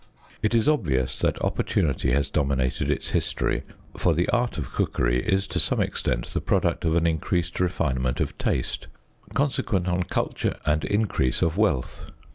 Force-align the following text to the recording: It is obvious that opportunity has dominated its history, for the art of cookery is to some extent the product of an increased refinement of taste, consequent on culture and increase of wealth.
It 0.41 0.55
is 0.55 0.67
obvious 0.67 1.19
that 1.19 1.39
opportunity 1.43 2.11
has 2.13 2.31
dominated 2.31 2.89
its 2.89 3.11
history, 3.11 3.61
for 3.95 4.15
the 4.15 4.27
art 4.29 4.57
of 4.57 4.71
cookery 4.71 5.21
is 5.23 5.45
to 5.49 5.59
some 5.59 5.79
extent 5.79 6.25
the 6.33 6.41
product 6.41 6.83
of 6.85 6.95
an 6.95 7.05
increased 7.05 7.59
refinement 7.59 8.19
of 8.19 8.35
taste, 8.39 8.87
consequent 9.35 9.87
on 9.87 10.01
culture 10.05 10.55
and 10.65 10.83
increase 10.85 11.43
of 11.43 11.55
wealth. 11.55 12.07